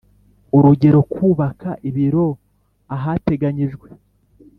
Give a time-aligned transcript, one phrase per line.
[0.57, 2.25] urugero kubaka ibiro
[2.95, 3.87] ahateganyijwe